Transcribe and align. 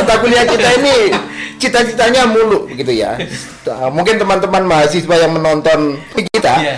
mata 0.00 0.14
kuliah 0.16 0.44
kita 0.48 0.68
ini 0.80 0.96
cita-citanya 1.60 2.24
mulu 2.24 2.64
gitu 2.72 2.88
ya. 2.88 3.20
Mungkin 3.92 4.16
teman-teman 4.16 4.64
mahasiswa 4.64 5.14
yang 5.20 5.36
menonton 5.36 6.00
kita 6.16 6.56
Iya. 6.56 6.76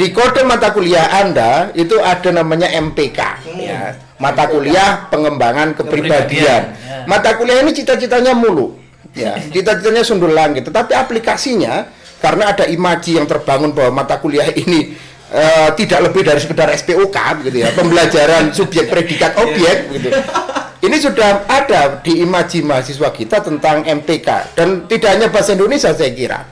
di 0.00 0.08
kode 0.08 0.40
mata 0.48 0.72
kuliah 0.72 1.20
Anda 1.20 1.68
itu 1.76 2.00
ada 2.00 2.32
namanya 2.32 2.72
MPK 2.72 3.20
ya. 3.60 3.92
Mata 4.16 4.48
kuliah 4.48 5.04
pengembangan 5.12 5.76
kepribadian. 5.76 6.24
Kepribadian, 6.24 6.62
ya. 6.80 7.04
Mata 7.04 7.36
kuliah 7.36 7.60
ini 7.60 7.76
cita-citanya 7.76 8.32
mulu. 8.32 8.80
Ya, 9.12 9.36
cita-citanya 9.36 10.00
sundul 10.08 10.32
langit, 10.32 10.64
tetapi 10.64 10.96
aplikasinya 10.96 11.84
karena 12.16 12.56
ada 12.56 12.64
imaji 12.64 13.20
yang 13.20 13.28
terbangun 13.28 13.76
bahwa 13.76 14.00
mata 14.00 14.16
kuliah 14.16 14.48
ini 14.48 14.96
eh, 15.28 15.68
tidak 15.76 16.08
lebih 16.08 16.24
dari 16.24 16.40
sekedar 16.40 16.72
SPOK 16.72 17.44
gitu 17.44 17.60
ya, 17.60 17.68
pembelajaran 17.76 18.56
subjek 18.56 18.88
predikat 18.88 19.36
objek 19.36 19.92
gitu. 19.92 20.08
Ini 20.82 20.96
sudah 20.98 21.46
ada 21.46 22.02
di 22.02 22.26
imaji 22.26 22.66
mahasiswa 22.66 23.14
kita 23.14 23.38
tentang 23.38 23.86
MPK 23.86 24.58
dan 24.58 24.90
tidak 24.90 25.14
hanya 25.14 25.30
bahasa 25.30 25.54
Indonesia 25.54 25.94
saya 25.94 26.10
kira. 26.10 26.42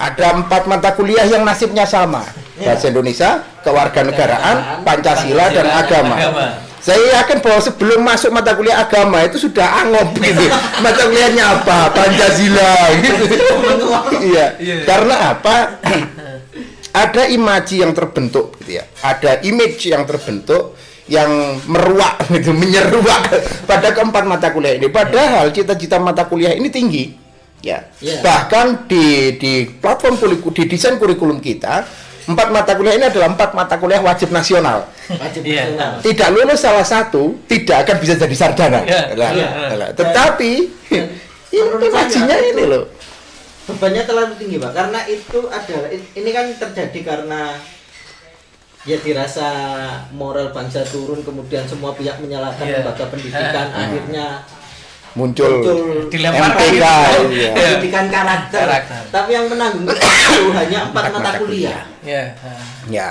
Ada 0.00 0.40
empat 0.40 0.64
mata 0.64 0.96
kuliah 0.96 1.28
yang 1.28 1.44
nasibnya 1.44 1.84
sama. 1.84 2.24
Bahasa 2.56 2.88
Indonesia, 2.88 3.44
kewarganegaraan, 3.60 4.80
Pancasila 4.88 5.52
dan 5.52 5.68
agama. 5.68 6.16
Agama. 6.16 6.46
Saya 6.80 7.20
yakin 7.20 7.44
bahwa 7.44 7.60
sebelum 7.60 8.00
masuk 8.00 8.32
mata 8.32 8.56
kuliah 8.56 8.80
agama 8.80 9.20
itu 9.20 9.36
sudah 9.36 9.84
angop 9.84 10.16
gitu. 10.16 10.44
Mata 10.80 11.04
kuliahnya 11.04 11.44
apa? 11.44 11.92
Pancasila 11.92 12.72
gitu. 13.04 13.24
Iya. 14.32 14.46
Iya. 14.64 14.74
Karena 14.88 15.14
apa? 15.36 15.56
ada 17.04 17.22
imaji 17.28 17.84
yang 17.84 17.92
terbentuk 17.92 18.56
gitu 18.64 18.80
ya. 18.80 18.84
Ada 19.04 19.44
image 19.44 19.92
yang 19.92 20.08
terbentuk 20.08 20.72
yang 21.06 21.30
meruak 21.64 22.16
gitu, 22.34 22.50
menyeruak 22.50 23.22
pada 23.64 23.92
keempat 23.92 24.24
mata 24.24 24.48
kuliah 24.48 24.74
ini. 24.74 24.88
Padahal 24.88 25.50
cita-cita 25.50 25.96
mata 25.96 26.24
kuliah 26.24 26.52
ini 26.52 26.68
tinggi. 26.68 27.12
Ya. 27.60 27.88
Iya. 27.98 28.20
Bahkan 28.20 28.86
di 28.86 29.04
di 29.36 29.52
platform 29.66 30.16
kurikulum 30.16 30.52
di 30.52 30.64
desain 30.66 30.96
kurikulum 30.96 31.40
kita, 31.40 31.84
empat 32.24 32.48
mata 32.48 32.72
kuliah 32.72 32.94
ini 32.94 33.08
adalah 33.08 33.32
empat 33.32 33.52
mata 33.52 33.76
kuliah 33.76 34.00
wajib 34.00 34.28
nasional 34.28 34.84
Wajib 35.06 35.44
Iya. 35.44 35.72
nasional. 35.72 36.00
tidak 36.00 36.28
lulus 36.30 36.60
salah 36.60 36.84
satu 36.84 37.36
tidak 37.44 37.84
akan 37.84 37.96
bisa 37.98 38.16
jadi 38.16 38.32
sarjana. 38.32 38.80
Ya, 38.84 39.12
Lah, 39.12 39.30
iya. 39.32 39.48
lah. 39.76 39.88
Tetapi 39.92 40.52
Dan 40.88 41.08
ini 41.56 41.84
imajinya 41.84 42.36
ini 42.38 42.52
itu 42.54 42.64
loh. 42.64 42.84
bebannya 43.64 44.04
terlalu 44.04 44.32
tinggi 44.36 44.56
pak 44.56 44.72
karena 44.72 45.00
itu 45.06 45.40
adalah 45.46 45.88
ini 45.92 46.30
kan 46.30 46.46
terjadi 46.54 47.00
karena 47.00 47.56
ya 48.84 48.96
dirasa 49.00 49.48
moral 50.12 50.52
bangsa 50.52 50.84
turun 50.84 51.24
kemudian 51.24 51.64
semua 51.64 51.92
pihak 51.92 52.20
menyalahkan 52.20 52.62
Iya. 52.62 52.74
lembaga 52.80 53.04
pendidikan 53.08 53.68
akhirnya 53.72 54.26
Muncul, 55.14 55.62
muncul 55.62 56.10
Dilempar 56.10 56.58
MPK, 56.58 56.84
iya. 57.30 57.50
pendidikan 57.54 58.10
karakter. 58.10 58.66
Karakter. 58.66 59.00
tapi 59.14 59.30
yang 59.30 59.46
menanggung 59.46 59.86
itu 59.86 60.42
hanya 60.52 60.90
empat 60.90 61.04
mata 61.12 61.30
kuliah 61.38 61.86
Ya. 62.02 62.34
Ya. 62.90 63.08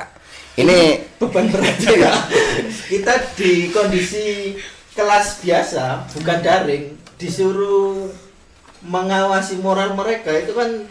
Ini 0.54 1.02
beban 1.18 1.50
berat 1.50 1.82
ya 1.82 2.14
kita 2.86 3.14
di 3.34 3.74
kondisi 3.74 4.54
kelas 4.94 5.42
biasa 5.42 6.06
bukan 6.14 6.40
daring 6.46 6.94
disuruh 7.18 8.06
mengawasi 8.84 9.58
moral 9.58 9.98
mereka 9.98 10.30
itu 10.30 10.54
kan 10.54 10.86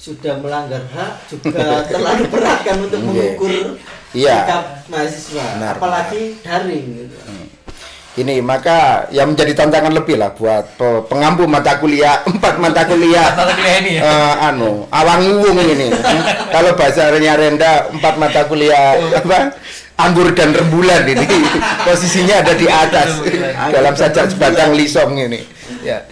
sudah 0.00 0.40
melanggar 0.40 0.80
hak 0.88 1.28
juga 1.28 1.84
terlalu 1.84 2.24
berat 2.32 2.58
kan 2.64 2.76
untuk 2.80 2.96
Iya. 2.98 3.04
mengukur 3.04 3.52
Iya. 4.16 4.36
sikap 4.40 4.64
mahasiswa 4.88 5.44
Benar, 5.54 5.74
apalagi 5.76 6.22
daring 6.40 6.86
gitu. 6.96 7.16
ini 8.16 8.40
maka 8.40 9.04
yang 9.12 9.30
menjadi 9.30 9.52
tantangan 9.54 9.92
lebih 9.92 10.16
lah 10.16 10.32
buat 10.32 10.72
pe- 10.74 11.04
pengampu 11.04 11.44
mata 11.44 11.76
kuliah 11.76 12.24
empat 12.32 12.56
mata 12.56 12.82
kuliah. 12.84 13.28
Mata 13.30 13.52
kuliah 13.52 13.76
ini 13.78 13.90
ya. 13.96 14.02
eh, 14.02 14.46
anu 14.48 14.88
awang 14.88 15.20
uwung 15.30 15.58
ini. 15.62 15.92
Kalau 16.54 16.72
bahasanya 16.74 17.36
Renda 17.36 17.72
empat 17.92 18.14
mata 18.16 18.48
kuliah 18.48 18.96
apa? 19.14 19.52
Anggur 19.94 20.32
dan 20.32 20.56
rembulan 20.56 21.04
ini. 21.04 21.28
Posisinya 21.86 22.40
ada 22.40 22.56
di 22.56 22.64
atas. 22.66 23.20
Dalam 23.68 23.92
sajak 23.92 24.32
sebatang 24.32 24.72
lisong 24.72 25.12
ini. 25.14 25.44
Ya 25.84 26.02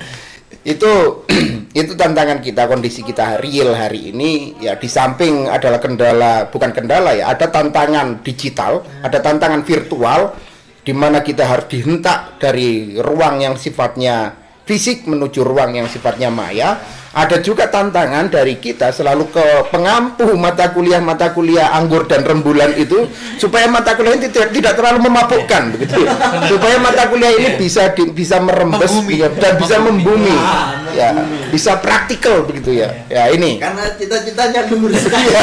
itu 0.68 1.24
itu 1.80 1.92
tantangan 1.96 2.44
kita 2.44 2.68
kondisi 2.68 3.00
kita 3.00 3.40
real 3.40 3.72
hari 3.72 4.12
ini. 4.12 4.60
Ya 4.60 4.76
di 4.76 4.84
samping 4.84 5.48
adalah 5.48 5.80
kendala 5.80 6.52
bukan 6.52 6.76
kendala 6.76 7.16
ya 7.16 7.32
ada 7.32 7.48
tantangan 7.48 8.20
digital 8.20 8.84
ada 9.00 9.18
tantangan 9.24 9.64
virtual 9.64 10.36
di 10.84 10.92
mana 10.92 11.24
kita 11.24 11.44
harus 11.48 11.68
dihentak 11.68 12.40
dari 12.40 12.96
ruang 13.00 13.40
yang 13.40 13.56
sifatnya 13.56 14.32
fisik 14.68 15.08
menuju 15.08 15.40
ruang 15.44 15.76
yang 15.76 15.88
sifatnya 15.88 16.28
maya 16.28 16.76
ada 17.18 17.42
juga 17.42 17.66
tantangan 17.66 18.30
dari 18.30 18.62
kita 18.62 18.94
selalu 18.94 19.26
ke 19.34 19.44
pengampu 19.74 20.38
mata 20.38 20.70
kuliah 20.70 21.02
mata 21.02 21.34
kuliah 21.34 21.74
anggur 21.74 22.06
dan 22.06 22.22
rembulan 22.22 22.70
itu 22.78 23.10
supaya 23.42 23.66
mata 23.66 23.98
kuliah 23.98 24.14
ini 24.14 24.30
tidak, 24.30 24.54
tidak 24.54 24.72
terlalu 24.78 25.10
memabukkan 25.10 25.62
begitu. 25.74 25.98
Supaya 26.50 26.78
mata 26.78 27.10
kuliah 27.10 27.34
ini 27.34 27.48
bisa 27.58 27.90
di- 27.92 28.10
bisa 28.14 28.38
merembes 28.38 28.94
dan 29.38 29.52
bisa 29.58 29.76
membumi. 29.82 30.36
Ah, 30.38 30.87
ya 30.98 31.14
bisa 31.54 31.78
praktikal 31.78 32.42
begitu 32.42 32.82
ya 32.82 32.90
ya 33.06 33.30
ini 33.30 33.62
karena 33.62 33.86
cita-citanya 33.94 34.66
sekali 34.98 35.30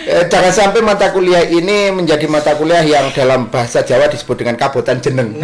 Iya. 0.00 0.22
Eh, 0.22 0.24
jangan 0.26 0.50
sampai 0.50 0.80
mata 0.82 1.10
kuliah 1.10 1.42
ini 1.44 1.90
menjadi 1.90 2.26
mata 2.26 2.54
kuliah 2.54 2.82
yang 2.82 3.10
dalam 3.14 3.46
bahasa 3.46 3.82
Jawa 3.82 4.10
disebut 4.10 4.42
dengan 4.42 4.58
kabotan 4.58 4.98
jeneng. 4.98 5.34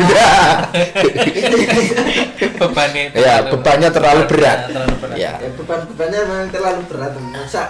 Bebannya 2.57 3.15
ya, 3.15 3.43
terlalu- 3.43 3.51
bebannya 3.53 3.89
terlalu 3.93 4.23
berat. 4.27 4.59
terlalu 4.71 4.95
berat. 5.03 5.17
Ya. 5.19 5.33
Ya, 5.39 5.51
beban-bebannya 5.55 6.21
memang 6.25 6.49
terlalu 6.51 6.83
berat 6.89 7.13
masa 7.31 7.63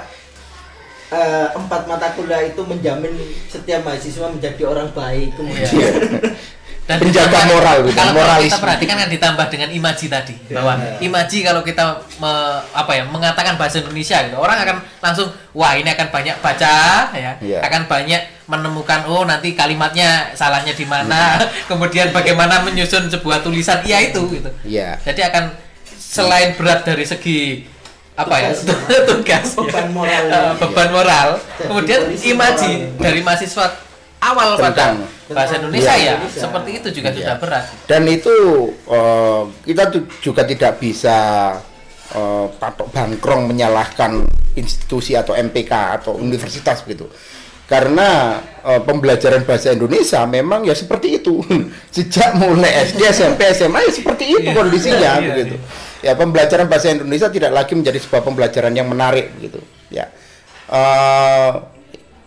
eh, 1.10 1.48
empat 1.52 1.82
mata 1.84 2.08
kuliah 2.14 2.42
itu 2.44 2.60
menjamin 2.64 3.12
setiap 3.46 3.82
mahasiswa 3.82 4.26
menjadi 4.30 4.62
orang 4.64 4.88
baik 4.92 5.36
kemudian 5.36 5.70
Iya. 5.70 5.90
Dan 6.86 7.02
Penjaga 7.02 7.26
ditambah- 7.26 7.50
moral 7.50 7.76
gitu, 7.80 7.90
kalau, 7.92 8.06
kalau 8.06 8.14
moralis. 8.16 8.46
kita 8.46 8.58
perhatikan 8.58 8.94
kan 8.96 9.08
ditambah 9.10 9.46
dengan 9.48 9.68
imaji 9.70 10.06
tadi 10.06 10.34
bahwa 10.48 10.72
imaji 10.96 11.38
kalau 11.42 11.60
kita 11.60 11.84
me- 12.16 12.62
apa 12.72 12.92
ya 12.92 13.02
mengatakan 13.04 13.54
bahasa 13.54 13.82
Indonesia 13.82 14.22
gitu 14.22 14.36
orang 14.36 14.54
akan 14.56 14.76
langsung 14.96 15.26
wah 15.50 15.74
ini 15.74 15.88
akan 15.88 16.06
banyak 16.08 16.38
baca 16.38 16.74
ya 17.10 17.32
Iya. 17.36 17.58
akan 17.60 17.82
banyak 17.84 18.22
menemukan 18.46 19.02
oh 19.04 19.22
nanti 19.22 19.52
kalimatnya 19.52 20.30
salahnya 20.32 20.70
di 20.72 20.86
mana 20.86 21.34
kemudian 21.66 22.10
bagaimana 22.10 22.62
menyusun 22.62 23.10
sebuah 23.10 23.42
tulisan 23.42 23.82
iya 23.82 24.06
itu 24.06 24.22
gitu 24.30 24.46
Iya. 24.62 24.94
jadi 25.02 25.26
akan 25.28 25.58
selain 25.92 26.54
berat 26.54 26.86
dari 26.86 27.02
segi 27.02 27.66
apa 28.14 28.30
Tugas. 28.46 28.62
ya 28.62 28.98
tugas 29.04 29.46
ya. 29.52 29.58
Beban 29.60 29.88
moral. 29.90 30.24
Beban 30.62 30.88
moral 30.88 31.28
kemudian 31.58 32.14
imaji 32.14 32.70
moral. 32.88 33.02
dari 33.02 33.20
mahasiswa 33.20 33.66
awal 34.26 34.48
pada 34.54 34.70
Tentang- 34.70 34.98
bahasa 35.28 35.54
Indonesia 35.58 35.90
bahasa 35.90 36.00
ya 36.00 36.12
Indonesia. 36.14 36.40
seperti 36.40 36.70
itu 36.72 36.88
juga 36.92 37.08
Iya. 37.08 37.16
sudah 37.16 37.36
berat 37.36 37.64
Dan 37.84 38.02
itu 38.06 38.34
eh, 38.86 39.42
kita 39.64 39.82
juga 40.20 40.42
tidak 40.42 40.72
bisa 40.76 41.16
eh, 42.08 42.46
patok 42.52 42.88
bangkrong 42.88 43.46
menyalahkan 43.46 44.22
institusi 44.54 45.12
atau 45.12 45.34
MPK 45.34 45.72
atau 45.96 46.14
universitas 46.14 46.80
begitu. 46.80 47.10
Karena 47.66 48.38
eh, 48.62 48.78
pembelajaran 48.78 49.42
bahasa 49.42 49.70
Indonesia 49.70 50.22
memang 50.24 50.62
ya 50.62 50.72
seperti 50.72 51.18
itu. 51.18 51.42
Sejak 51.94 52.34
mulai 52.36 52.86
SD, 52.86 53.02
SMP, 53.08 53.50
SMA 53.52 53.80
ya 53.80 53.92
seperti 53.92 54.24
itu 54.32 54.38
Iya. 54.44 54.54
kondisinya 54.54 55.12
Iya, 55.18 55.26
begitu. 55.28 55.56
Ya 55.98 56.12
pembelajaran 56.14 56.66
bahasa 56.66 56.94
Indonesia 56.94 57.26
tidak 57.26 57.50
lagi 57.50 57.74
menjadi 57.74 57.98
sebuah 57.98 58.22
pembelajaran 58.22 58.70
yang 58.70 58.86
menarik 58.86 59.34
begitu. 59.34 59.58
Ya. 59.88 60.06
Eh, 60.68 61.50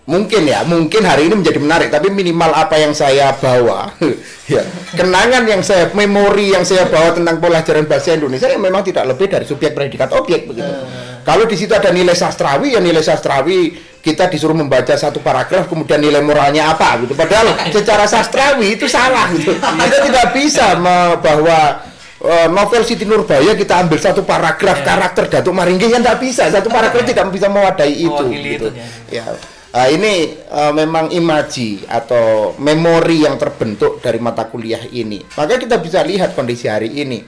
mungkin 0.09 0.41
ya 0.49 0.65
mungkin 0.65 1.05
hari 1.05 1.29
ini 1.29 1.37
menjadi 1.37 1.59
menarik 1.61 1.89
tapi 1.93 2.09
minimal 2.09 2.49
apa 2.49 2.81
yang 2.81 2.97
saya 2.97 3.29
bawa 3.37 3.93
ya 4.53 4.65
kenangan 4.97 5.45
yang 5.45 5.61
saya 5.61 5.93
memori 5.93 6.49
yang 6.49 6.65
saya 6.65 6.89
bawa 6.89 7.13
tentang 7.13 7.37
pelajaran 7.37 7.85
bahasa 7.85 8.17
Indonesia 8.17 8.49
yang 8.49 8.65
memang 8.65 8.81
tidak 8.81 9.05
lebih 9.05 9.29
dari 9.29 9.45
subjek 9.45 9.77
predikat 9.77 10.09
objek 10.17 10.49
begitu. 10.49 10.73
Kalau 11.21 11.45
di 11.45 11.53
situ 11.53 11.69
ada 11.77 11.93
nilai 11.93 12.17
sastrawi 12.17 12.73
ya 12.73 12.81
nilai 12.81 13.05
sastrawi 13.05 13.77
kita 14.01 14.25
disuruh 14.33 14.57
membaca 14.57 14.97
satu 14.97 15.21
paragraf 15.21 15.69
kemudian 15.69 16.01
nilai 16.01 16.25
moralnya 16.25 16.73
apa 16.73 17.05
gitu. 17.05 17.13
Padahal 17.13 17.69
secara 17.69 18.09
sastrawi 18.09 18.81
itu 18.81 18.89
salah 18.89 19.29
gitu. 19.37 19.53
Kita 19.61 19.97
tidak 20.09 20.27
bisa 20.33 20.73
bahwa 21.21 21.85
eh, 22.25 22.47
novel 22.49 22.81
Siti 22.81 23.05
Nurbaya 23.05 23.53
kita 23.53 23.85
ambil 23.85 24.01
satu 24.01 24.25
paragraf 24.25 24.81
karakter 24.81 25.29
Datuk 25.29 25.53
Maringgi 25.53 25.85
yang 25.85 26.01
tidak 26.01 26.17
bisa. 26.17 26.49
Satu 26.49 26.73
paragraf 26.73 27.05
tidak 27.13 27.29
bisa 27.29 27.45
mewadai 27.45 27.93
itu 27.93 28.25
gitu. 28.33 28.65
itu, 28.65 28.67
ya 29.13 29.29
Ah, 29.69 29.85
ini 29.85 30.33
eh, 30.33 30.73
memang 30.73 31.13
imaji 31.13 31.85
atau 31.85 32.57
memori 32.57 33.21
yang 33.21 33.37
terbentuk 33.37 34.01
dari 34.01 34.17
mata 34.17 34.49
kuliah 34.49 34.81
ini 34.89 35.21
maka 35.37 35.61
kita 35.61 35.77
bisa 35.77 36.01
lihat 36.01 36.33
kondisi 36.33 36.65
hari 36.65 36.89
ini 36.89 37.21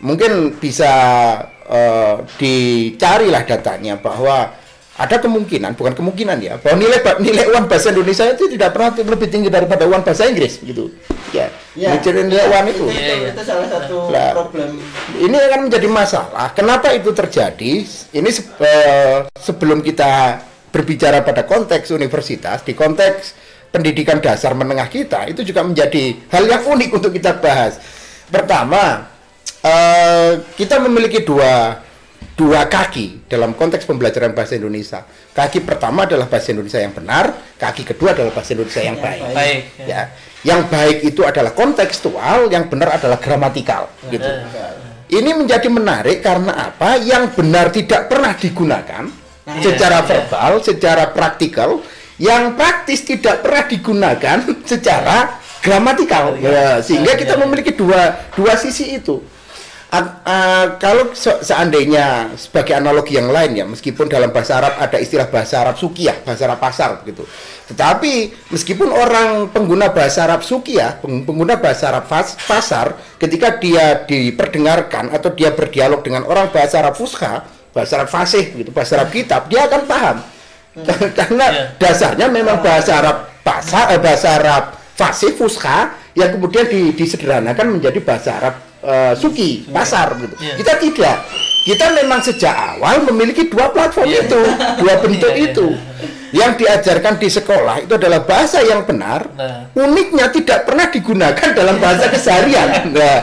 mungkin 0.00 0.56
bisa 0.56 0.88
eh, 1.68 2.16
dicarilah 2.40 3.44
datanya 3.44 4.00
bahwa 4.00 4.56
ada 4.96 5.20
kemungkinan, 5.20 5.76
bukan 5.76 5.92
kemungkinan 5.92 6.40
ya, 6.40 6.56
bahwa 6.56 6.80
nilai 6.80 7.04
nilai 7.20 7.44
uang 7.52 7.68
bahasa 7.68 7.92
Indonesia 7.92 8.24
itu 8.32 8.48
tidak 8.48 8.72
pernah 8.72 8.96
lebih 8.96 9.28
tinggi 9.28 9.52
daripada 9.52 9.84
uang 9.84 10.00
bahasa 10.00 10.24
Inggris 10.24 10.56
gitu. 10.64 10.88
Ya, 11.36 11.52
Ya, 11.76 11.92
nilai 12.00 12.24
nilai 12.24 12.48
uang 12.48 12.64
itu. 12.72 12.84
itu, 12.88 12.96
Iya, 12.96 13.12
iya. 13.20 13.28
itu 13.36 13.42
salah 13.44 13.68
satu 13.68 14.08
Lah. 14.08 14.32
problem 14.32 14.80
Ini 15.20 15.36
akan 15.36 15.68
menjadi 15.68 15.88
masalah. 15.92 16.48
Kenapa 16.56 16.96
itu 16.96 17.12
terjadi? 17.12 17.84
Ini 18.16 18.28
se- 18.32 18.48
eh, 18.56 19.28
sebelum 19.36 19.84
kita 19.84 20.40
berbicara 20.76 21.24
pada 21.24 21.48
konteks 21.48 21.88
universitas, 21.96 22.60
di 22.60 22.76
konteks 22.76 23.32
pendidikan 23.72 24.20
dasar 24.20 24.52
menengah 24.52 24.92
kita, 24.92 25.24
itu 25.24 25.40
juga 25.40 25.64
menjadi 25.64 26.28
hal 26.28 26.44
yang 26.44 26.62
unik 26.68 26.90
untuk 26.92 27.16
kita 27.16 27.40
bahas. 27.40 27.80
Pertama, 28.28 29.08
eh, 29.64 30.44
kita 30.52 30.76
memiliki 30.84 31.24
dua 31.24 31.80
dua 32.36 32.68
kaki 32.68 33.24
dalam 33.32 33.56
konteks 33.56 33.88
pembelajaran 33.88 34.36
bahasa 34.36 34.60
Indonesia. 34.60 35.00
Kaki 35.32 35.64
pertama 35.64 36.04
adalah 36.04 36.28
bahasa 36.28 36.52
Indonesia 36.52 36.76
yang 36.76 36.92
benar, 36.92 37.56
kaki 37.56 37.88
kedua 37.88 38.12
adalah 38.12 38.36
bahasa 38.36 38.52
Indonesia 38.52 38.84
yang 38.84 39.00
Yang 39.00 39.04
baik. 39.08 39.20
baik. 39.24 39.32
Baik. 39.32 39.60
Ya, 39.88 40.02
yang 40.44 40.60
baik 40.68 40.96
itu 41.08 41.24
adalah 41.24 41.56
kontekstual, 41.56 42.52
yang 42.52 42.68
benar 42.68 43.00
adalah 43.00 43.16
gramatikal, 43.16 43.88
gitu. 44.12 44.28
Ini 45.06 45.30
menjadi 45.32 45.68
menarik 45.72 46.20
karena 46.20 46.68
apa? 46.74 47.00
Yang 47.00 47.40
benar 47.40 47.72
tidak 47.72 48.12
pernah 48.12 48.36
digunakan 48.36 49.04
Nah, 49.46 49.62
secara 49.62 50.02
iya. 50.02 50.06
verbal, 50.10 50.52
secara 50.58 51.04
praktikal, 51.14 51.78
yang 52.18 52.58
praktis 52.58 53.06
tidak 53.06 53.46
pernah 53.46 53.62
digunakan 53.70 54.38
secara 54.70 55.38
gramatikal. 55.62 56.34
Ya, 56.42 56.82
sehingga 56.82 57.14
kita 57.14 57.38
memiliki 57.38 57.70
dua 57.70 58.26
dua 58.34 58.58
sisi 58.58 58.98
itu. 58.98 59.22
A- 59.86 60.18
a- 60.26 60.68
kalau 60.82 61.14
se- 61.14 61.46
seandainya 61.46 62.34
sebagai 62.34 62.74
analogi 62.74 63.14
yang 63.14 63.30
lain 63.30 63.54
ya, 63.54 63.62
meskipun 63.62 64.10
dalam 64.10 64.34
bahasa 64.34 64.58
Arab 64.58 64.74
ada 64.82 64.98
istilah 64.98 65.30
bahasa 65.30 65.62
Arab 65.62 65.78
sukiyah, 65.78 66.26
bahasa 66.26 66.42
Arab 66.50 66.58
pasar 66.58 66.90
begitu. 67.06 67.22
Tetapi 67.70 68.34
meskipun 68.50 68.90
orang 68.90 69.46
pengguna 69.54 69.94
bahasa 69.94 70.26
Arab 70.26 70.42
sukiyah, 70.42 70.98
peng- 70.98 71.22
pengguna 71.22 71.54
bahasa 71.62 71.94
Arab 71.94 72.10
fas- 72.10 72.34
pasar, 72.50 72.98
ketika 73.22 73.62
dia 73.62 74.02
diperdengarkan 74.02 75.14
atau 75.14 75.30
dia 75.30 75.54
berdialog 75.54 76.02
dengan 76.02 76.26
orang 76.26 76.50
bahasa 76.50 76.82
Arab 76.82 76.98
fusha, 76.98 77.46
bahasa 77.76 78.00
Arab 78.00 78.08
fasih 78.08 78.56
gitu, 78.56 78.72
bahasa 78.72 78.96
Arab 78.96 79.12
kitab, 79.12 79.52
dia 79.52 79.68
akan 79.68 79.84
paham. 79.84 80.16
Karena 81.18 81.46
Iya. 81.52 81.62
dasarnya 81.76 82.26
memang 82.28 82.64
bahasa 82.64 82.96
Arab 82.96 83.16
pasar, 83.44 83.92
eh, 83.92 84.00
bahasa 84.00 84.28
Arab 84.34 84.64
fasih 84.96 85.36
fusha 85.36 85.92
yang 86.12 86.32
kemudian 86.32 86.64
di- 86.64 86.92
disederhanakan 86.92 87.76
menjadi 87.76 88.00
bahasa 88.00 88.30
Arab 88.34 88.54
eh, 88.80 89.12
suki 89.12 89.68
pasar 89.68 90.16
gitu. 90.16 90.32
Iya. 90.38 90.54
Kita 90.56 90.72
tidak. 90.78 91.16
Kita 91.66 91.90
memang 91.90 92.22
sejak 92.22 92.78
awal 92.78 93.02
memiliki 93.02 93.50
dua 93.50 93.74
platform 93.74 94.06
Iya. 94.06 94.22
itu, 94.22 94.40
dua 94.78 94.94
bentuk 95.02 95.32
Iya, 95.34 95.42
iya, 95.42 95.50
itu. 95.50 95.66
Yang 96.30 96.52
diajarkan 96.62 97.14
di 97.18 97.28
sekolah 97.28 97.76
itu 97.82 97.92
adalah 97.92 98.22
bahasa 98.22 98.62
yang 98.62 98.86
benar. 98.86 99.26
Nah. 99.34 99.66
Uniknya 99.74 100.30
tidak 100.30 100.62
pernah 100.62 100.86
digunakan 100.86 101.48
dalam 101.50 101.76
bahasa 101.82 102.06
keseharian. 102.06 102.68
Nah, 102.94 103.18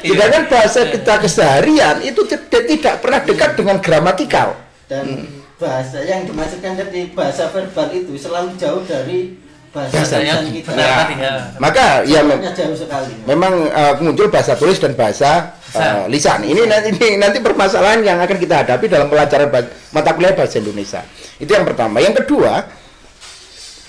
Iya. 0.00 0.16
sedangkan 0.16 0.44
bahasa 0.48 0.80
kita 0.88 1.14
keseharian 1.20 1.96
itu 2.00 2.20
tidak, 2.24 3.04
pernah 3.04 3.20
dekat 3.20 3.50
dengan 3.54 3.76
gramatikal. 3.78 4.56
dan 4.84 5.24
bahasa 5.56 5.96
yang 6.04 6.24
dimasukkan 6.24 6.76
dari 6.76 7.08
bahasa 7.10 7.48
verbal 7.48 7.88
itu 7.90 8.16
selalu 8.16 8.52
jauh 8.54 8.84
dari 8.84 9.32
bahasa 9.74 10.22
yang 10.22 10.46
kita. 10.46 10.70
benar 10.70 10.86
Nah, 10.86 11.02
ya. 11.18 11.32
Maka 11.58 11.84
ya 12.06 12.20
mem- 12.22 12.38
Jaraknya 12.38 12.52
jauh 12.54 12.76
sekali. 12.78 13.12
memang 13.26 13.52
uh, 13.74 13.94
muncul 13.98 14.30
bahasa 14.30 14.54
tulis 14.54 14.78
dan 14.78 14.94
bahasa 14.94 15.58
uh, 15.74 16.06
lisan. 16.06 16.46
Ini 16.46 16.62
nanti 16.70 16.94
ini 16.94 17.18
nanti 17.18 17.42
permasalahan 17.42 18.06
yang 18.06 18.22
akan 18.22 18.38
kita 18.38 18.62
hadapi 18.62 18.86
dalam 18.86 19.10
pelajaran 19.10 19.50
mata 19.90 20.10
kuliah 20.14 20.32
bahasa 20.38 20.62
Indonesia. 20.62 21.02
Itu 21.42 21.50
yang 21.50 21.66
pertama. 21.66 21.98
Yang 21.98 22.22
kedua, 22.22 22.70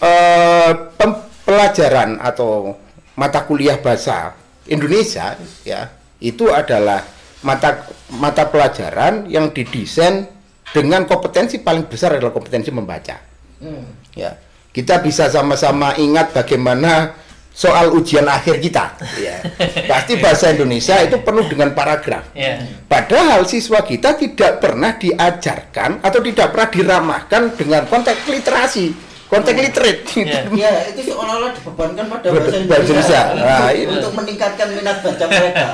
eh, 0.01 0.71
pem- 0.97 1.21
pelajaran 1.45 2.17
atau 2.17 2.73
mata 3.13 3.45
kuliah 3.45 3.77
bahasa 3.77 4.33
Indonesia 4.65 5.37
ya 5.61 5.93
itu 6.17 6.49
adalah 6.49 7.05
mata 7.45 7.85
mata 8.09 8.49
pelajaran 8.49 9.29
yang 9.29 9.53
didesain 9.53 10.25
dengan 10.73 11.05
kompetensi 11.05 11.61
paling 11.61 11.85
besar 11.85 12.17
adalah 12.17 12.33
kompetensi 12.33 12.73
membaca. 12.73 13.21
Hmm. 13.61 13.85
Ya, 14.17 14.35
kita 14.75 14.99
bisa 14.99 15.31
sama-sama 15.31 15.95
ingat 15.95 16.35
bagaimana 16.35 17.15
soal 17.55 17.95
ujian 17.95 18.27
akhir 18.27 18.59
kita. 18.59 18.99
Ya, 19.15 19.39
pasti 19.91 20.19
bahasa 20.19 20.51
Indonesia 20.51 20.99
itu 20.99 21.15
penuh 21.23 21.47
dengan 21.47 21.71
paragraf. 21.71 22.27
Ya. 22.35 22.59
Padahal 22.91 23.47
siswa 23.47 23.79
kita 23.79 24.19
tidak 24.19 24.59
pernah 24.59 24.99
diajarkan 24.99 26.03
atau 26.03 26.19
tidak 26.19 26.51
pernah 26.51 26.67
diramahkan 26.67 27.41
dengan 27.55 27.87
konteks 27.87 28.27
literasi, 28.27 28.91
konteks 29.31 29.55
literate. 29.55 30.03
Ya. 30.19 30.43
Ya, 30.67 30.71
itu 30.91 31.15
seolah-olah 31.15 31.55
dibebankan 31.55 32.03
pada 32.11 32.27
bahasa 32.35 32.59
bahasa 32.67 32.83
Indonesia. 32.83 32.83
Indonesia 32.91 33.21
Nah, 33.39 33.69
itu. 33.71 33.91
untuk 33.95 34.13
meningkatkan 34.19 34.67
minat 34.75 34.97
baca 34.99 35.25
mereka. 35.31 35.67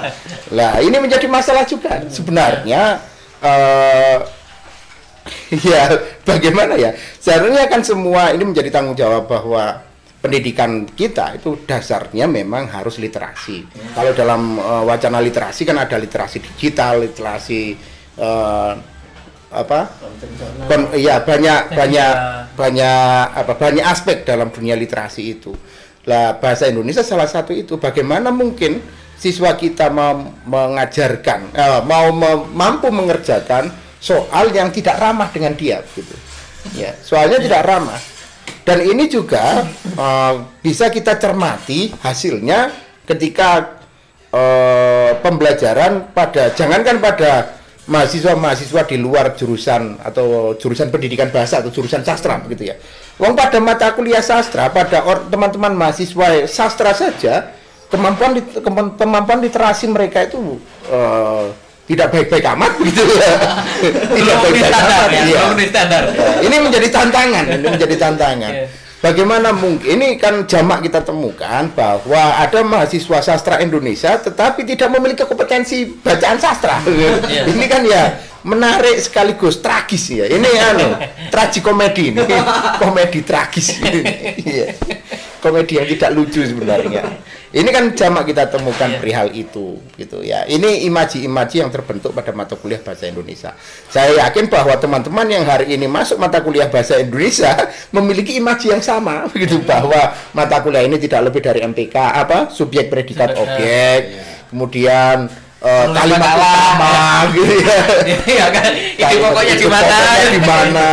Lah, 0.53 0.73
ini 0.77 0.97
menjadi 1.01 1.25
masalah 1.25 1.65
juga. 1.65 2.05
Sebenarnya 2.05 3.01
eh 3.41 4.17
ya 5.51 5.91
bagaimana 6.23 6.79
ya? 6.79 6.95
Seharusnya 7.19 7.67
kan 7.67 7.83
semua 7.83 8.31
ini 8.31 8.47
menjadi 8.47 8.71
tanggung 8.71 8.95
jawab 8.95 9.27
bahwa 9.27 9.83
pendidikan 10.21 10.85
kita 10.85 11.41
itu 11.41 11.57
dasarnya 11.65 12.29
memang 12.29 12.69
harus 12.69 13.01
literasi. 13.01 13.65
Kalau 13.91 14.13
dalam 14.15 14.55
eh, 14.55 14.83
wacana 14.87 15.19
literasi 15.19 15.67
kan 15.67 15.81
ada 15.81 15.97
literasi 15.99 16.39
digital, 16.39 17.03
literasi 17.03 17.75
eh, 18.15 18.73
apa? 19.51 19.79
Kon- 20.71 20.95
iya 20.95 21.19
banyak 21.19 21.59
Media. 21.67 21.75
banyak 21.75 22.13
banyak 22.55 23.23
apa 23.35 23.53
banyak 23.59 23.83
aspek 23.83 24.23
dalam 24.23 24.47
dunia 24.53 24.79
literasi 24.79 25.21
itu. 25.35 25.51
Lah 26.07 26.39
bahasa 26.39 26.71
Indonesia 26.71 27.03
salah 27.03 27.27
satu 27.27 27.51
itu. 27.51 27.75
Bagaimana 27.75 28.31
mungkin 28.31 28.79
siswa 29.19 29.53
kita 29.57 29.91
mau 29.91 30.17
mengajarkan 30.47 31.51
eh, 31.51 31.81
mau 31.83 32.13
mampu 32.53 32.87
mengerjakan 32.93 33.67
soal 34.01 34.49
yang 34.49 34.73
tidak 34.73 34.97
ramah 34.97 35.29
dengan 35.29 35.53
dia 35.53 35.85
gitu. 35.93 36.17
Ya, 36.73 36.97
soalnya 37.05 37.37
tidak 37.37 37.61
ramah. 37.63 38.01
Dan 38.65 38.81
ini 38.81 39.05
juga 39.05 39.65
eh, 39.85 40.33
bisa 40.65 40.89
kita 40.89 41.21
cermati 41.21 41.93
hasilnya 42.01 42.73
ketika 43.05 43.79
eh, 44.33 45.11
pembelajaran 45.21 46.13
pada 46.13 46.53
jangankan 46.57 46.97
pada 46.97 47.61
mahasiswa-mahasiswa 47.89 48.81
di 48.85 48.97
luar 49.01 49.33
jurusan 49.33 49.97
atau 50.05 50.53
jurusan 50.53 50.93
pendidikan 50.93 51.33
bahasa 51.33 51.61
atau 51.61 51.73
jurusan 51.73 52.05
sastra 52.05 52.37
begitu 52.41 52.73
ya. 52.73 52.75
Wong 53.17 53.33
pada 53.37 53.57
mata 53.61 53.93
kuliah 53.93 54.21
sastra 54.21 54.69
pada 54.69 55.01
teman-teman 55.29 55.73
mahasiswa 55.73 56.45
sastra 56.45 56.93
saja 56.93 57.53
kemampuan 57.89 58.37
kemampuan 58.95 59.41
literasi 59.41 59.89
mereka 59.89 60.29
itu 60.29 60.61
eh, 60.89 61.45
tidak 61.91 62.07
baik-baik 62.07 62.45
amat 62.55 62.71
begitu 62.79 63.03
ya. 63.03 63.31
tidak 64.17 64.35
baik-baik 64.39 64.65
standar 64.71 64.99
amat. 65.03 65.11
ya, 65.11 65.23
iya. 65.27 65.67
standar. 65.67 66.03
Ini 66.47 66.55
menjadi 66.63 66.87
tantangan, 66.87 67.45
ini 67.51 67.67
menjadi 67.67 67.95
tantangan. 67.99 68.53
Iya. 68.55 68.65
Bagaimana 69.01 69.49
mungkin 69.49 69.97
ini 69.97 70.13
kan 70.21 70.45
jamak 70.45 70.85
kita 70.85 71.01
temukan 71.01 71.73
bahwa 71.73 72.37
ada 72.37 72.61
mahasiswa 72.61 73.17
sastra 73.17 73.57
Indonesia 73.57 74.13
tetapi 74.13 74.61
tidak 74.61 74.93
memiliki 74.93 75.25
kompetensi 75.25 75.89
bacaan 75.89 76.37
sastra. 76.37 76.77
Iya. 76.85 77.49
Ini 77.49 77.65
kan 77.65 77.81
ya 77.81 78.21
menarik 78.45 79.01
sekaligus 79.01 79.57
tragis 79.57 80.05
ya. 80.05 80.29
Ini 80.29 80.49
anu 80.69 81.01
tragikomedi 81.33 82.13
ini, 82.13 82.21
komedi 82.77 83.25
tragis. 83.25 83.81
Iya. 83.81 84.77
komedi 85.41 85.81
yang 85.81 85.89
tidak 85.97 86.13
lucu 86.13 86.45
sebenarnya. 86.45 87.01
Ini 87.51 87.67
kan 87.67 87.91
jamak 87.91 88.31
kita 88.31 88.47
temukan 88.47 88.87
Iya. 88.87 88.99
perihal 89.03 89.27
itu 89.35 89.75
gitu 89.99 90.23
ya. 90.23 90.47
Ini 90.47 90.87
imaji-imaji 90.87 91.59
yang 91.59 91.67
terbentuk 91.67 92.15
pada 92.15 92.31
mata 92.31 92.55
kuliah 92.55 92.79
bahasa 92.79 93.11
Indonesia. 93.11 93.51
Saya 93.91 94.23
yakin 94.23 94.47
bahwa 94.47 94.71
teman-teman 94.79 95.27
yang 95.27 95.43
hari 95.43 95.75
ini 95.75 95.83
masuk 95.83 96.15
mata 96.15 96.39
kuliah 96.39 96.71
bahasa 96.71 96.95
Indonesia 96.95 97.51
memiliki 97.95 98.39
imaji 98.39 98.71
yang 98.71 98.79
sama 98.79 99.27
begitu 99.27 99.59
bahwa 99.67 100.15
mata 100.31 100.63
kuliah 100.63 100.87
ini 100.87 100.95
tidak 100.95 101.27
lebih 101.27 101.43
dari 101.43 101.59
MPK 101.59 101.95
apa 101.95 102.47
subjek 102.47 102.87
predikat 102.87 103.35
Subjek, 103.35 103.43
objek. 103.43 103.99
Kemudian 104.47 105.17
Menulis 105.61 105.93
kalimat 105.93 106.33
utama 106.41 106.93
gitu 107.37 107.53
ya. 107.61 107.77
Iya 108.25 108.45
kan? 108.49 108.71
Itu 108.73 109.03
Kalimat 109.05 109.29
pokoknya 109.29 109.53
itu 109.53 109.61
di 109.61 109.67
mana? 109.69 109.85
pokoknya 109.93 110.29
di 110.31 110.41
mana. 110.41 110.89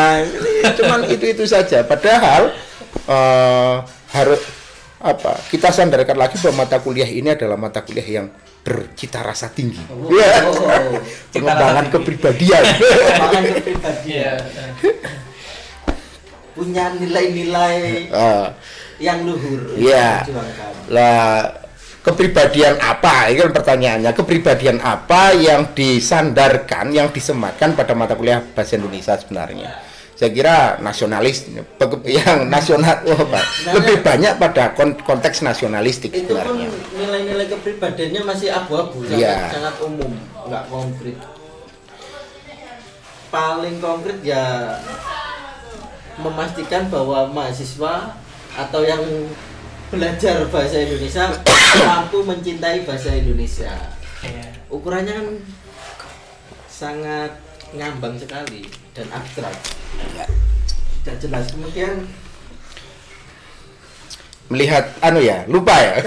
Cuman 0.77 1.01
itu-itu 1.09 1.45
saja. 1.49 1.79
Padahal 1.89 2.53
eh, 3.09 3.75
harus 4.13 4.41
apa? 4.99 5.39
Kita 5.47 5.71
sandarkan 5.71 6.15
lagi 6.15 6.37
bahwa 6.39 6.63
mata 6.63 6.79
kuliah 6.79 7.07
ini 7.07 7.31
adalah 7.31 7.55
mata 7.55 7.81
kuliah 7.81 8.23
yang 8.23 8.27
bercita 8.59 9.23
rasa 9.23 9.49
tinggi. 9.49 9.81
Oh, 9.89 10.11
Iya. 10.11 10.33
oh, 10.45 10.55
oh. 10.59 10.99
Pengembangan 11.33 11.85
tinggi. 11.87 11.95
kepribadian. 11.95 12.65
Pengembangan 12.79 13.43
kepribadian. 13.55 14.37
Iya. 14.43 14.65
Punya 16.59 16.91
nilai-nilai 16.93 18.11
Ah, 18.11 18.51
yang 18.99 19.23
luhur. 19.23 19.79
Iya. 19.79 20.27
Diperjuangkan. 20.27 20.71
lah 20.91 21.55
kepribadian 22.03 22.75
apa? 22.83 23.31
Ini 23.31 23.39
kan 23.39 23.53
pertanyaannya. 23.55 24.11
Kepribadian 24.11 24.79
apa 24.83 25.39
yang 25.39 25.71
disandarkan, 25.71 26.91
yang 26.91 27.15
disematkan 27.15 27.79
pada 27.79 27.95
mata 27.95 28.19
kuliah 28.19 28.43
bahasa 28.43 28.75
Indonesia 28.75 29.15
sebenarnya? 29.15 29.71
Saya 30.19 30.31
kira 30.35 30.57
nasionalis 30.83 31.47
yang 32.19 32.51
nasional 32.51 32.99
wah, 33.07 33.23
Pak, 33.23 33.45
lebih 33.71 33.97
banyak 34.03 34.33
pada 34.35 34.75
kon- 34.75 34.99
konteks 34.99 35.47
nasionalistik 35.47 36.11
itu 36.11 36.35
pun 36.35 36.43
sebenarnya 36.43 36.69
nilai-nilai 36.93 37.47
kepribadiannya 37.47 38.23
masih 38.27 38.51
abu-abu 38.51 39.07
sangat, 39.07 39.23
Iya. 39.23 39.37
sangat 39.55 39.75
umum 39.79 40.11
nggak 40.45 40.65
konkret. 40.67 41.19
Paling 43.29 43.77
konkret 43.79 44.19
ya 44.25 44.75
memastikan 46.19 46.89
bahwa 46.89 47.29
mahasiswa 47.31 48.17
atau 48.59 48.81
yang 48.83 49.05
belajar 49.89 50.51
bahasa 50.51 50.83
Indonesia 50.83 51.31
mampu 51.89 52.27
mencintai 52.27 52.83
bahasa 52.83 53.15
Indonesia. 53.15 53.71
Iya. 54.19 54.51
ukurannya 54.67 55.15
kan 55.15 55.27
sangat 56.67 57.33
ngambang 57.77 58.17
sekali 58.17 58.65
dan 58.97 59.07
abstrak 59.13 59.53
tidak 61.05 61.17
jelas 61.21 61.45
kemudian 61.53 62.09
melihat 64.49 64.89
anu 65.05 65.21
ya 65.21 65.45
lupa 65.45 65.77
ya 65.77 66.01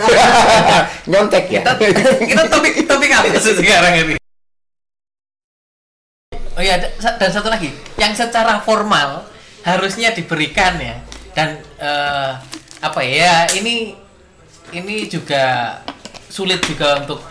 nyontek 1.11 1.45
ya 1.53 1.61
Kita 1.61 1.77
kita 2.25 2.43
topik 2.49 2.73
topik 2.89 3.11
apa 3.13 3.37
sih 3.37 3.53
sekarang 3.53 3.93
ini? 4.01 4.15
Oh 6.57 6.61
iya, 6.61 6.81
da- 6.81 7.15
dan 7.15 7.31
satu 7.31 7.47
lagi, 7.47 7.71
yang 7.95 8.11
secara 8.11 8.59
formal 8.59 9.23
harusnya 9.63 10.11
diberikan 10.11 10.75
ya. 10.81 10.99
Dan 11.31 11.61
eh, 11.79 12.31
apa 12.83 13.01
ya? 13.05 13.47
Ini 13.55 13.95
ini 14.75 14.95
juga 15.07 15.77
sulit 16.27 16.59
juga 16.67 16.99
untuk 17.05 17.23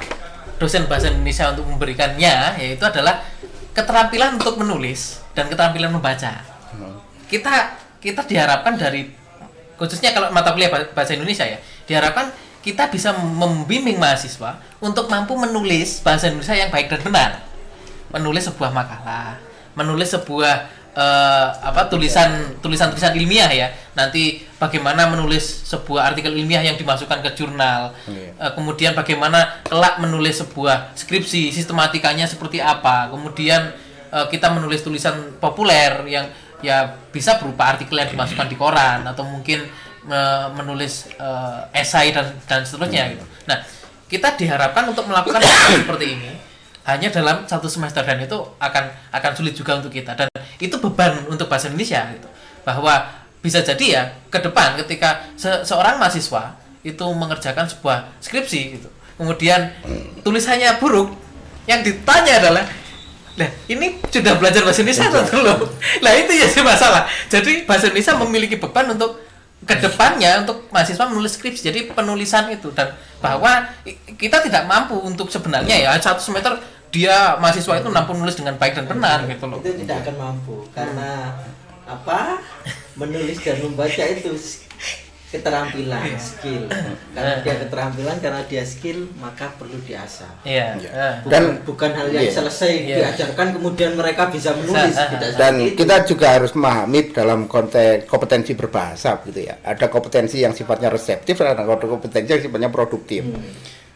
dosen 0.56 0.88
bahasa 0.88 1.12
Indonesia 1.12 1.52
untuk 1.52 1.68
memberikannya, 1.68 2.58
yaitu 2.64 2.84
adalah 2.86 3.20
keterampilan 3.80 4.36
untuk 4.36 4.60
menulis 4.60 5.24
dan 5.32 5.48
keterampilan 5.48 5.88
membaca. 5.88 6.44
Kita 7.32 7.80
kita 8.00 8.20
diharapkan 8.28 8.76
dari 8.76 9.08
khususnya 9.80 10.12
kalau 10.12 10.28
mata 10.28 10.52
kuliah 10.52 10.68
bah- 10.68 10.92
bahasa 10.92 11.16
Indonesia 11.16 11.48
ya, 11.48 11.56
diharapkan 11.88 12.28
kita 12.60 12.92
bisa 12.92 13.16
membimbing 13.16 13.96
mahasiswa 13.96 14.60
untuk 14.84 15.08
mampu 15.08 15.32
menulis 15.32 16.04
bahasa 16.04 16.28
Indonesia 16.28 16.52
yang 16.52 16.68
baik 16.68 16.92
dan 16.92 17.00
benar. 17.00 17.30
Menulis 18.12 18.44
sebuah 18.52 18.74
makalah, 18.74 19.40
menulis 19.72 20.12
sebuah 20.12 20.68
eh, 20.94 21.46
apa 21.60 21.86
tulisan 21.86 22.58
tulisan 22.58 22.90
tulisan 22.90 23.14
ilmiah 23.14 23.50
ya. 23.50 23.68
Nanti 23.94 24.42
bagaimana 24.58 25.10
menulis 25.10 25.66
sebuah 25.66 26.14
artikel 26.14 26.34
ilmiah 26.34 26.62
yang 26.62 26.76
dimasukkan 26.78 27.22
ke 27.22 27.30
jurnal. 27.34 27.94
Eh, 28.08 28.52
kemudian 28.54 28.94
bagaimana 28.94 29.62
kelak 29.66 29.98
menulis 30.02 30.42
sebuah 30.42 30.94
skripsi, 30.98 31.50
sistematikanya 31.54 32.26
seperti 32.26 32.58
apa. 32.62 33.10
Kemudian 33.10 33.74
eh, 34.10 34.26
kita 34.30 34.50
menulis 34.50 34.82
tulisan 34.82 35.38
populer 35.38 36.06
yang 36.10 36.26
ya 36.60 36.92
bisa 37.08 37.40
berupa 37.40 37.72
artikel 37.72 37.96
yang 37.96 38.10
dimasukkan 38.12 38.46
di 38.46 38.56
koran 38.56 39.06
atau 39.08 39.24
mungkin 39.24 39.64
eh, 40.08 40.46
menulis 40.54 41.08
eh, 41.16 41.80
esai 41.80 42.12
dan 42.12 42.36
dan 42.44 42.66
seterusnya 42.66 43.16
gitu. 43.16 43.24
Nah, 43.48 43.58
kita 44.10 44.34
diharapkan 44.34 44.90
untuk 44.90 45.06
melakukan 45.06 45.40
seperti 45.86 46.06
ini 46.18 46.30
hanya 46.88 47.08
dalam 47.12 47.44
satu 47.46 47.68
semester 47.68 48.02
dan 48.02 48.18
itu 48.18 48.34
akan 48.58 48.84
akan 49.14 49.32
sulit 49.36 49.54
juga 49.54 49.78
untuk 49.78 49.92
kita 49.92 50.16
dan 50.16 50.28
itu 50.60 50.76
beban 50.78 51.26
untuk 51.26 51.48
bahasa 51.48 51.72
Indonesia 51.72 52.04
gitu. 52.14 52.28
Bahwa 52.62 53.08
bisa 53.40 53.64
jadi 53.64 53.84
ya 53.88 54.02
ke 54.28 54.38
depan 54.38 54.76
ketika 54.84 55.24
se- 55.34 55.64
seorang 55.64 55.96
mahasiswa 55.96 56.60
itu 56.84 57.04
mengerjakan 57.12 57.64
sebuah 57.66 58.20
skripsi 58.20 58.60
gitu. 58.78 58.88
Kemudian 59.16 59.72
tulisannya 60.24 60.80
buruk, 60.80 61.12
yang 61.68 61.80
ditanya 61.84 62.40
adalah 62.40 62.64
Nah, 63.38 63.48
ini 63.72 63.96
sudah 64.10 64.36
belajar 64.36 64.60
bahasa 64.60 64.84
Indonesia 64.84 65.08
atau 65.08 65.24
belum? 65.32 65.64
Nah, 66.04 66.12
itu 66.12 66.32
ya 66.36 66.44
sih 66.44 66.60
masalah. 66.60 67.08
Jadi 67.32 67.64
bahasa 67.64 67.88
Indonesia 67.88 68.12
memiliki 68.20 68.60
beban 68.60 68.84
untuk 68.92 69.16
ke 69.64 69.80
depannya 69.80 70.44
untuk 70.44 70.68
mahasiswa 70.68 71.08
menulis 71.08 71.40
skripsi. 71.40 71.72
Jadi 71.72 71.80
penulisan 71.88 72.52
itu 72.52 72.68
dan 72.72 72.92
bahwa 73.20 73.64
kita 74.20 74.44
tidak 74.44 74.68
mampu 74.68 74.96
untuk 75.00 75.32
sebenarnya 75.32 75.72
ya 75.72 75.96
satu 75.96 76.20
semester 76.20 76.56
dia 76.90 77.38
mahasiswa 77.38 77.78
itu 77.78 77.88
mampu 77.88 78.12
menulis 78.12 78.34
dengan 78.34 78.54
baik 78.54 78.74
dan 78.74 78.86
benar 78.86 79.18
gitu 79.24 79.44
loh. 79.46 79.58
itu 79.62 79.70
tidak 79.80 80.02
akan 80.02 80.14
mampu 80.18 80.56
karena 80.70 81.38
apa 81.86 82.38
menulis 82.94 83.38
dan 83.40 83.58
membaca 83.60 84.04
itu 84.04 84.30
keterampilan 85.30 86.10
skill 86.18 86.66
karena 87.14 87.38
dia 87.38 87.54
keterampilan 87.62 88.18
karena 88.18 88.42
dia 88.50 88.66
skill 88.66 89.06
maka 89.14 89.46
perlu 89.54 89.78
diasah 89.80 90.42
Iya. 90.42 90.74
Iya. 90.74 90.90
eh. 90.90 91.14
bukan, 91.22 91.30
Dan- 91.30 91.58
bukan 91.62 91.90
hal 91.94 92.08
yang 92.10 92.26
iya. 92.26 92.34
selesai 92.34 92.72
Iya. 92.82 92.96
diajarkan 92.98 93.46
kemudian 93.54 93.94
mereka 93.94 94.26
bisa 94.26 94.50
menulis 94.58 94.90
tidak 94.90 95.38
dan 95.38 95.54
itu. 95.62 95.78
kita 95.78 95.96
juga 96.02 96.34
harus 96.34 96.50
memahami 96.50 97.14
dalam 97.14 97.46
konteks 97.46 98.10
kompetensi 98.10 98.58
berbahasa 98.58 99.22
gitu 99.22 99.46
ya 99.46 99.62
ada 99.62 99.86
kompetensi 99.86 100.42
yang 100.42 100.50
sifatnya 100.50 100.90
reseptif 100.90 101.38
dan 101.38 101.54
ada 101.54 101.62
kompetensi 101.78 102.26
yang 102.28 102.42
sifatnya 102.42 102.70
produktif 102.70 103.22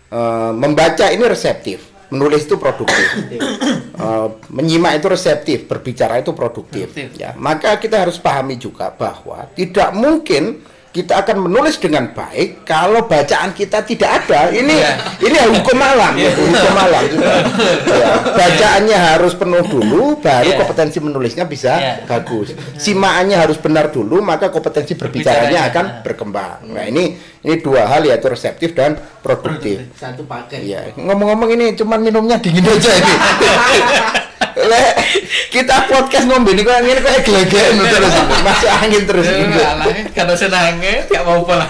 Eh, 0.05 0.53
membaca 0.55 1.11
ini 1.11 1.27
reseptif 1.27 1.91
menulis 2.15 2.47
itu 2.47 2.55
produktif. 2.55 3.09
Eh, 3.95 4.29
menyimak 4.49 5.03
itu 5.03 5.07
reseptif 5.11 5.67
berbicara 5.67 6.23
itu 6.23 6.31
produktif. 6.31 6.87
Produktif. 6.95 7.19
ya 7.19 7.35
maka 7.35 7.75
kita 7.77 8.07
harus 8.07 8.17
pahami 8.17 8.55
juga 8.55 8.95
bahwa 8.95 9.51
tidak 9.53 9.91
mungkin 9.91 10.63
kita 10.95 11.27
akan 11.27 11.51
menulis 11.51 11.75
dengan 11.83 12.15
baik 12.15 12.63
kalau 12.63 13.11
bacaan 13.11 13.51
kita 13.51 13.83
tidak 13.83 14.23
ada. 14.23 14.55
Ini 14.55 14.63
Iya. 14.71 14.93
ini 15.27 15.39
hukum 15.51 15.75
alam 15.75 16.15
ya, 16.15 16.31
hukum 16.31 16.71
alam. 16.79 17.03
Ya, 17.83 18.11
bacaannya 18.31 18.95
harus 18.95 19.35
penuh 19.35 19.67
dulu 19.67 20.23
baru 20.23 20.55
Iya. 20.55 20.59
kompetensi 20.63 21.03
menulisnya 21.03 21.51
bisa 21.51 21.75
Iya. 21.75 21.95
bagus. 22.07 22.55
Simaannya 22.79 23.35
harus 23.35 23.59
benar 23.59 23.91
dulu 23.91 24.23
maka 24.23 24.55
kompetensi 24.55 24.95
berbicaranya 24.95 25.67
akan 25.75 26.07
berkembang. 26.07 26.63
Nah 26.71 26.87
ini 26.87 27.19
ini 27.43 27.55
dua 27.59 27.91
hal 27.91 28.07
yaitu 28.07 28.31
reseptif 28.31 28.79
dan 28.79 28.95
produktif 29.25 29.89
satu 29.97 30.29
paket 30.29 30.61
Iya, 30.61 30.81
ngomong-ngomong 31.01 31.49
ini 31.57 31.73
cuman 31.73 32.05
minumnya 32.05 32.37
dingin 32.37 32.61
aja 32.61 32.93
ini. 32.93 33.15
Le, 34.55 34.85
kita 35.51 35.89
podcast 35.89 36.29
ngombe 36.29 36.55
ini 36.55 36.63
kok 36.63 36.77
angin 36.77 37.01
kayak 37.01 37.27
gelegen 37.27 37.75
terus. 37.81 38.15
Masuk 38.45 38.71
angin 38.71 39.03
terus 39.03 39.27
alah, 39.27 39.87
Kalau 40.15 40.35
senangnya 40.37 41.09
gak 41.11 41.25
mau 41.27 41.43
pola. 41.49 41.67